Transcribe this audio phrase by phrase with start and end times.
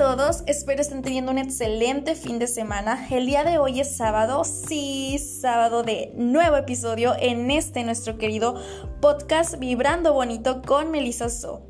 [0.00, 3.06] todos, espero estén teniendo un excelente fin de semana.
[3.10, 8.54] El día de hoy es sábado, sí, sábado de nuevo episodio en este nuestro querido
[9.02, 11.66] podcast Vibrando Bonito con Melissa So.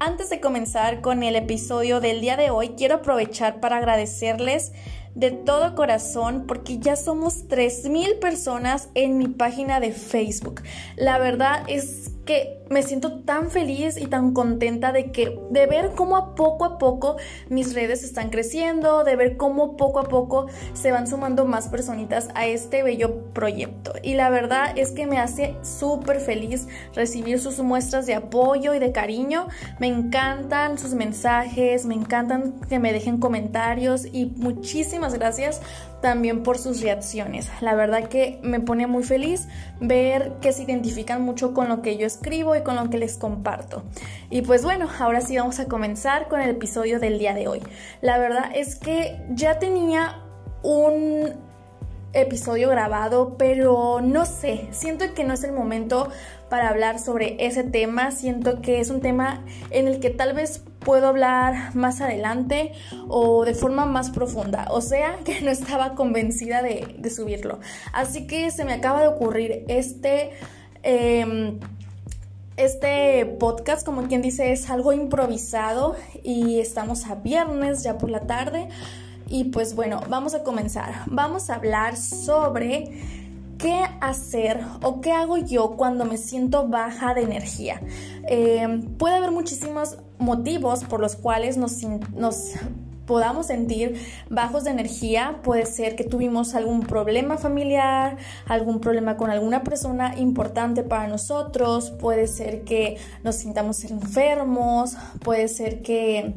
[0.00, 4.72] Antes de comenzar con el episodio del día de hoy, quiero aprovechar para agradecerles
[5.14, 10.62] de todo corazón porque ya somos 3.000 personas en mi página de Facebook.
[10.96, 15.92] La verdad es que me siento tan feliz y tan contenta de que de ver
[15.94, 17.16] cómo a poco a poco
[17.48, 22.28] mis redes están creciendo, de ver cómo poco a poco se van sumando más personitas
[22.34, 23.92] a este bello proyecto.
[24.02, 28.78] Y la verdad es que me hace súper feliz recibir sus muestras de apoyo y
[28.78, 29.48] de cariño.
[29.78, 35.60] Me encantan sus mensajes, me encantan que me dejen comentarios y muchísimas gracias
[36.00, 37.50] también por sus reacciones.
[37.60, 39.48] La verdad que me pone muy feliz
[39.80, 43.82] ver que se identifican mucho con lo que yo escribo con lo que les comparto.
[44.30, 47.62] Y pues bueno, ahora sí vamos a comenzar con el episodio del día de hoy.
[48.00, 50.22] La verdad es que ya tenía
[50.62, 51.48] un
[52.12, 56.08] episodio grabado, pero no sé, siento que no es el momento
[56.48, 60.62] para hablar sobre ese tema, siento que es un tema en el que tal vez
[60.80, 62.72] puedo hablar más adelante
[63.08, 67.58] o de forma más profunda, o sea que no estaba convencida de, subirlo.
[67.92, 70.30] Así que se me acaba de ocurrir este...
[70.82, 71.58] Em,
[72.58, 78.26] este podcast, como quien dice, es algo improvisado y estamos a viernes ya por la
[78.26, 78.68] tarde.
[79.28, 81.02] Y pues bueno, vamos a comenzar.
[81.06, 83.00] Vamos a hablar sobre
[83.58, 87.80] qué hacer o qué hago yo cuando me siento baja de energía.
[88.28, 91.82] Eh, puede haber muchísimos motivos por los cuales nos,
[92.14, 92.54] nos
[93.08, 95.40] podamos sentir bajos de energía.
[95.42, 101.90] Puede ser que tuvimos algún problema familiar, algún problema con alguna persona importante para nosotros,
[101.90, 106.34] puede ser que nos sintamos enfermos, puede ser que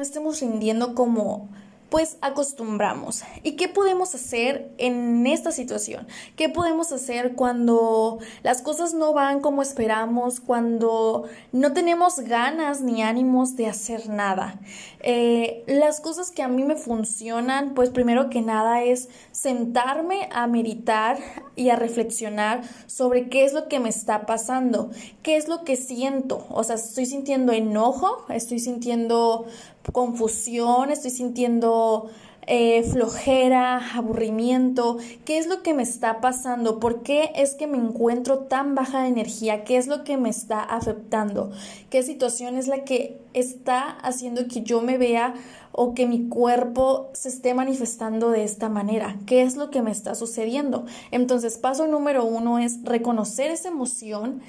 [0.00, 1.50] estemos rindiendo como
[1.94, 3.22] pues acostumbramos.
[3.44, 6.08] ¿Y qué podemos hacer en esta situación?
[6.34, 13.04] ¿Qué podemos hacer cuando las cosas no van como esperamos, cuando no tenemos ganas ni
[13.04, 14.58] ánimos de hacer nada?
[15.04, 20.48] Eh, las cosas que a mí me funcionan, pues primero que nada es sentarme a
[20.48, 21.18] meditar
[21.54, 24.90] y a reflexionar sobre qué es lo que me está pasando,
[25.22, 26.44] qué es lo que siento.
[26.50, 29.46] O sea, estoy sintiendo enojo, estoy sintiendo
[29.92, 32.10] confusión, estoy sintiendo
[32.46, 37.78] eh, flojera, aburrimiento, qué es lo que me está pasando, por qué es que me
[37.78, 41.52] encuentro tan baja de energía, qué es lo que me está afectando,
[41.88, 45.34] qué situación es la que está haciendo que yo me vea
[45.72, 49.90] o que mi cuerpo se esté manifestando de esta manera, qué es lo que me
[49.90, 50.84] está sucediendo.
[51.10, 54.42] Entonces, paso número uno es reconocer esa emoción,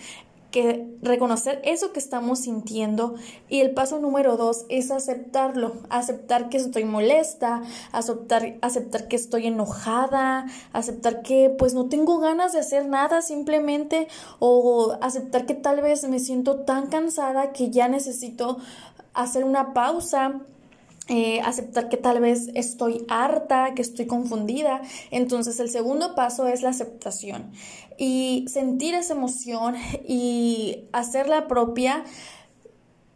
[0.56, 3.16] que reconocer eso que estamos sintiendo.
[3.50, 7.62] Y el paso número dos es aceptarlo, aceptar que estoy molesta,
[7.92, 14.08] aceptar, aceptar que estoy enojada, aceptar que pues no tengo ganas de hacer nada simplemente
[14.40, 18.58] o aceptar que tal vez me siento tan cansada que ya necesito
[19.14, 20.40] hacer una pausa
[21.08, 24.82] eh, aceptar que tal vez estoy harta, que estoy confundida.
[25.12, 27.52] Entonces el segundo paso es la aceptación
[27.98, 29.76] y sentir esa emoción
[30.08, 32.04] y hacerla propia.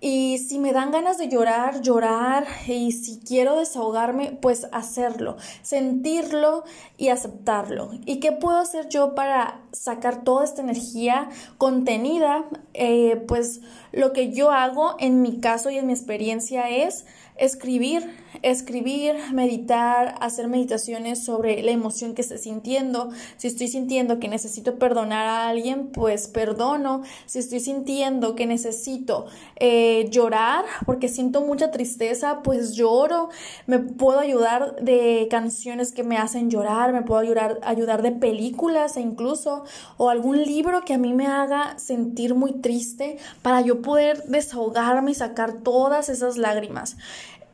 [0.01, 2.45] Y si me dan ganas de llorar, llorar.
[2.67, 6.63] Y si quiero desahogarme, pues hacerlo, sentirlo
[6.97, 7.91] y aceptarlo.
[8.05, 12.45] ¿Y qué puedo hacer yo para sacar toda esta energía contenida?
[12.73, 13.59] Eh, pues
[13.91, 17.05] lo que yo hago en mi caso y en mi experiencia es
[17.39, 18.03] escribir,
[18.41, 23.09] escribir, meditar, hacer meditaciones sobre la emoción que estoy sintiendo.
[23.37, 27.01] Si estoy sintiendo que necesito perdonar a alguien, pues perdono.
[27.25, 33.29] Si estoy sintiendo que necesito eh, llorar porque siento mucha tristeza, pues lloro.
[33.67, 38.97] Me puedo ayudar de canciones que me hacen llorar, me puedo ayudar, ayudar de películas
[38.97, 39.63] e incluso,
[39.97, 45.11] o algún libro que a mí me haga sentir muy triste para yo poder desahogarme
[45.11, 46.97] y sacar todas esas lágrimas.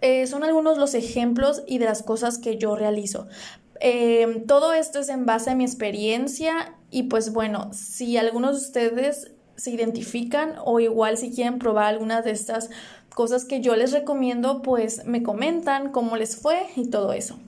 [0.02, 3.28] Eh, son algunos los ejemplos y de las cosas que yo realizo.
[3.82, 8.66] Eh, todo esto es en base a mi experiencia y pues bueno, si algunos de
[8.68, 12.70] ustedes se identifican o igual si quieren probar algunas de estas
[13.14, 17.40] cosas que yo les recomiendo, pues me comentan cómo les fue y todo eso.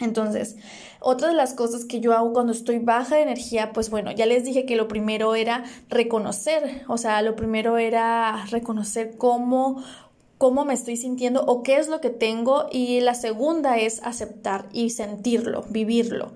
[0.00, 0.56] Entonces,
[1.00, 4.26] otra de las cosas que yo hago cuando estoy baja de energía, pues bueno, ya
[4.26, 9.82] les dije que lo primero era reconocer, o sea, lo primero era reconocer cómo
[10.42, 14.66] cómo me estoy sintiendo o qué es lo que tengo y la segunda es aceptar
[14.72, 16.32] y sentirlo, vivirlo.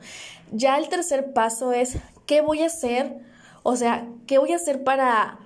[0.53, 3.19] Ya el tercer paso es qué voy a hacer,
[3.65, 5.41] o sea, qué voy a hacer para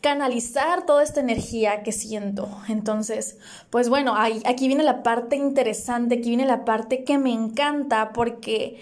[0.00, 2.48] canalizar toda esta energía que siento.
[2.68, 3.38] Entonces,
[3.70, 8.80] pues bueno, aquí viene la parte interesante, aquí viene la parte que me encanta porque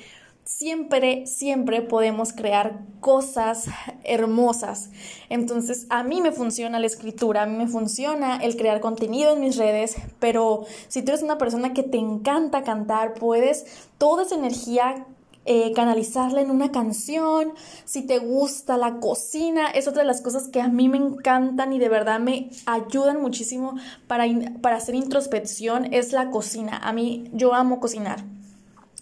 [0.49, 3.67] siempre, siempre podemos crear cosas
[4.03, 4.89] hermosas.
[5.29, 9.41] Entonces, a mí me funciona la escritura, a mí me funciona el crear contenido en
[9.41, 13.67] mis redes, pero si tú eres una persona que te encanta cantar, puedes
[13.99, 15.07] toda esa energía
[15.45, 17.53] eh, canalizarla en una canción,
[17.85, 21.75] si te gusta la cocina, es otra de las cosas que a mí me encantan
[21.75, 23.75] y de verdad me ayudan muchísimo
[24.07, 24.25] para,
[24.63, 26.79] para hacer introspección, es la cocina.
[26.79, 28.38] A mí yo amo cocinar.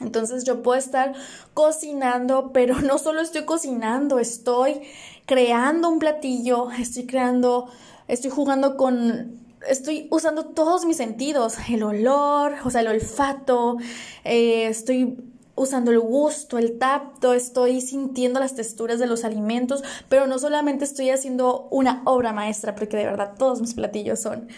[0.00, 1.14] Entonces yo puedo estar
[1.54, 4.82] cocinando, pero no solo estoy cocinando, estoy
[5.24, 7.68] creando un platillo, estoy creando,
[8.08, 13.78] estoy jugando con estoy usando todos mis sentidos, el olor, o sea, el olfato,
[14.22, 15.16] eh, estoy
[15.56, 20.84] usando el gusto, el tacto, estoy sintiendo las texturas de los alimentos, pero no solamente
[20.84, 24.48] estoy haciendo una obra maestra, porque de verdad todos mis platillos son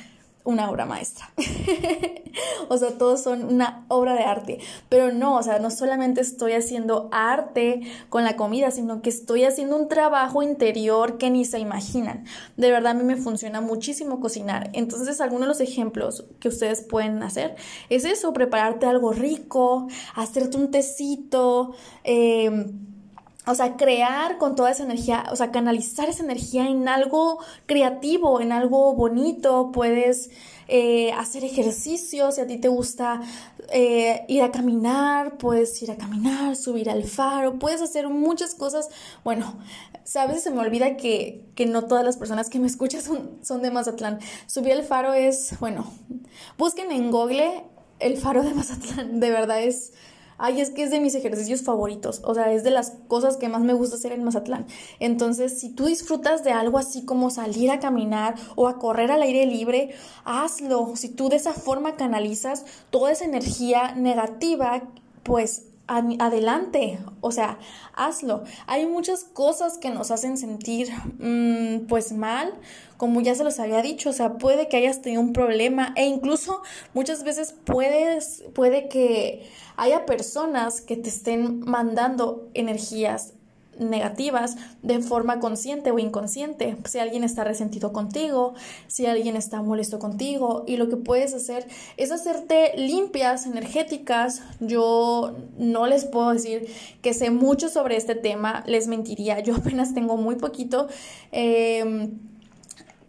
[0.48, 1.30] una obra maestra.
[2.70, 4.58] o sea, todos son una obra de arte.
[4.88, 9.44] Pero no, o sea, no solamente estoy haciendo arte con la comida, sino que estoy
[9.44, 12.24] haciendo un trabajo interior que ni se imaginan.
[12.56, 14.70] De verdad, a mí me funciona muchísimo cocinar.
[14.72, 17.56] Entonces, algunos de los ejemplos que ustedes pueden hacer
[17.90, 21.74] es eso, prepararte algo rico, hacerte un tecito,
[22.04, 22.72] eh,
[23.48, 28.40] o sea, crear con toda esa energía, o sea, canalizar esa energía en algo creativo,
[28.40, 29.72] en algo bonito.
[29.72, 30.30] Puedes
[30.68, 33.22] eh, hacer ejercicios, si a ti te gusta
[33.72, 38.90] eh, ir a caminar, puedes ir a caminar, subir al faro, puedes hacer muchas cosas.
[39.24, 39.56] Bueno,
[40.04, 43.62] sabes, se me olvida que, que no todas las personas que me escuchan son, son
[43.62, 44.18] de Mazatlán.
[44.46, 45.90] Subir al faro es, bueno,
[46.58, 47.64] busquen en Google
[47.98, 49.92] el faro de Mazatlán, de verdad es
[50.38, 53.48] ay, es que es de mis ejercicios favoritos, o sea, es de las cosas que
[53.48, 54.66] más me gusta hacer en Mazatlán.
[55.00, 59.22] Entonces, si tú disfrutas de algo así como salir a caminar o a correr al
[59.22, 59.90] aire libre,
[60.24, 60.94] hazlo.
[60.96, 64.82] Si tú de esa forma canalizas toda esa energía negativa,
[65.24, 67.58] pues adelante, o sea,
[67.94, 68.44] hazlo.
[68.66, 70.88] Hay muchas cosas que nos hacen sentir
[71.18, 72.52] mm, pues mal,
[72.96, 76.04] como ya se los había dicho, o sea, puede que hayas tenido un problema e
[76.06, 76.62] incluso
[76.94, 83.34] muchas veces puedes, puede que haya personas que te estén mandando energías
[83.78, 86.76] negativas de forma consciente o inconsciente.
[86.84, 88.54] Si alguien está resentido contigo,
[88.86, 91.66] si alguien está molesto contigo y lo que puedes hacer
[91.96, 94.42] es hacerte limpias energéticas.
[94.60, 96.68] Yo no les puedo decir
[97.02, 100.88] que sé mucho sobre este tema, les mentiría, yo apenas tengo muy poquito.
[101.32, 102.18] Em,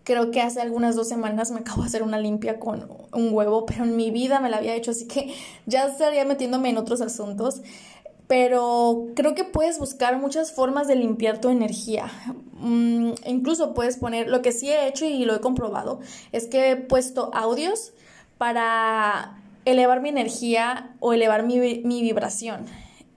[0.04, 3.65] creo que hace algunas dos semanas me acabo de hacer una limpia con un huevo,
[3.68, 5.33] pero en mi vida me la había hecho, así que
[5.68, 7.62] ya estaría metiéndome en otros asuntos
[8.30, 12.12] pero creo que puedes buscar muchas formas de limpiar tu energía.
[12.60, 16.00] Mm, incluso puedes poner, lo que sí he hecho y lo he comprobado,
[16.31, 17.92] es que he puesto audios
[18.38, 22.68] para elevar mi energía o elevar mi, mi vibración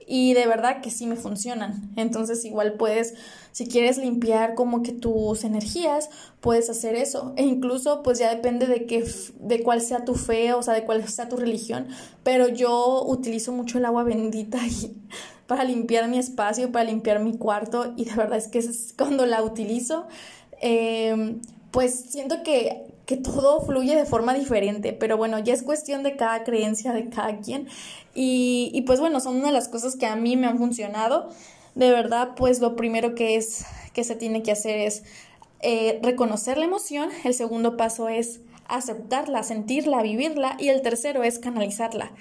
[0.07, 1.91] y de verdad que sí me funcionan.
[1.97, 3.15] Entonces igual puedes,
[3.53, 6.11] si quieres limpiar como que tus energías,
[6.41, 7.33] puedes hacer eso.
[7.37, 9.05] E incluso pues ya depende de qué,
[9.41, 11.89] de cuál sea tu fe, o sea, de cuál sea tu religión.
[12.23, 14.97] Pero yo utilizo mucho el agua bendita y,
[15.47, 19.27] para limpiar mi espacio, para limpiar mi cuarto y de verdad es que es cuando
[19.27, 20.07] la utilizo.
[20.61, 21.41] Em,
[21.73, 26.17] pues siento que que todo fluye de forma diferente, pero bueno, ya es cuestión de
[26.17, 27.69] cada creencia de cada quien.
[28.15, 31.31] Y, y, pues bueno, son una de las cosas que a mí me han funcionado.
[31.75, 35.03] De verdad, pues lo primero que es que se tiene que hacer es
[35.61, 37.11] eh, reconocer la emoción.
[37.25, 40.57] El segundo paso es aceptarla, sentirla, vivirla.
[40.59, 42.13] Y el tercero es canalizarla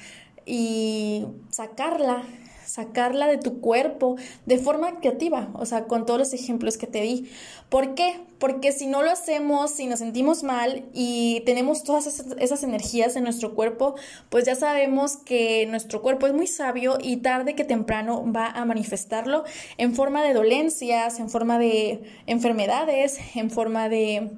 [0.46, 2.24] y sacarla
[2.72, 7.02] sacarla de tu cuerpo de forma creativa, o sea, con todos los ejemplos que te
[7.02, 7.30] di.
[7.68, 8.22] ¿Por qué?
[8.40, 13.26] Porque si no lo hacemos, si nos sentimos mal y tenemos todas esas, energías en
[13.26, 13.96] nuestro cuerpo,
[14.30, 18.64] pues ya sabemos que nuestro cuerpo es muy sabio y tarde que temprano va a
[18.64, 19.44] manifestarlo
[19.78, 24.32] en forma de dolencias, en forma de enfermedades, en forma de...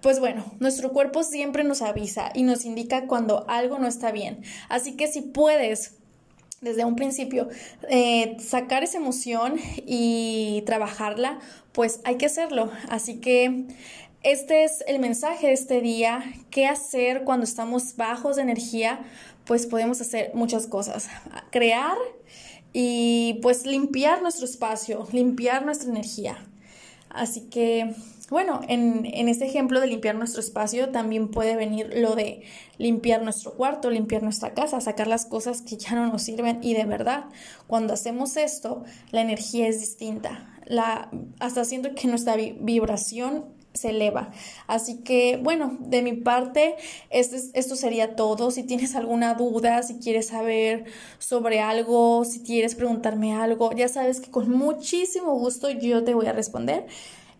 [0.00, 4.42] Pues bueno, nuestro cuerpo siempre nos avisa y nos indica cuando algo no está bien.
[4.68, 5.96] Así que si puedes
[6.60, 7.48] desde un principio,
[7.88, 11.38] eh, sacar esa emoción y trabajarla,
[11.72, 12.70] pues hay que hacerlo.
[12.88, 13.66] Así que
[14.22, 16.24] este es el mensaje de este día.
[16.50, 19.00] ¿Qué hacer cuando estamos bajos de energía?
[19.44, 21.08] Pues podemos hacer muchas cosas.
[21.50, 21.96] Crear
[22.72, 26.36] y pues limpiar nuestro espacio, limpiar nuestra energía.
[27.08, 27.94] Así que
[28.30, 32.42] bueno, en, en, este ejemplo de limpiar nuestro espacio también puede venir lo de
[32.76, 36.74] limpiar nuestro cuarto, limpiar nuestra casa, sacar las cosas que ya no nos sirven y
[36.74, 37.26] de verdad,
[37.66, 40.50] cuando hacemos esto, la energía es distinta.
[40.64, 44.30] La, hasta siento que nuestra vibración se eleva.
[44.66, 46.76] Así que, bueno, de mi parte,
[47.10, 48.50] este, esto sería todo.
[48.50, 50.84] Si tienes alguna duda, si quieres saber
[51.18, 56.26] sobre algo, si quieres preguntarme algo, ya sabes que con muchísimo gusto yo te voy
[56.26, 56.86] a responder.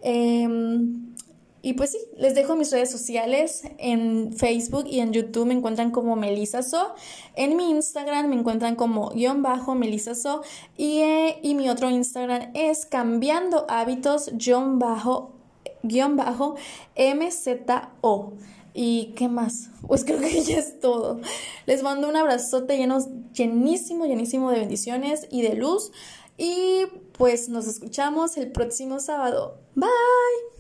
[0.03, 1.15] Em,
[1.63, 3.63] y pues sí, les dejo mis redes sociales.
[3.79, 6.95] En Facebook y en YouTube me encuentran como Melissa So.
[7.35, 10.43] En mi Instagram me encuentran como guion bajo Melissa So.
[10.77, 15.37] Y, eh, y mi otro Instagram es cambiando hábitos guion bajo
[15.83, 16.57] guion bajo
[16.97, 18.33] MZO.
[18.75, 19.71] ¿Y qué más?
[19.87, 21.21] Pues creo que ya es todo.
[21.65, 22.99] Les mando un abrazote lleno,
[23.33, 25.93] llenísimo, llenísimo de bendiciones y de luz.
[26.37, 26.85] Y
[27.17, 29.59] pues nos escuchamos el próximo sábado.
[29.75, 30.56] Bye.